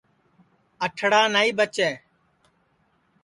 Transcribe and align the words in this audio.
اٹھڑا 0.85 1.21
نائی 1.33 1.49
بچے 1.57 1.89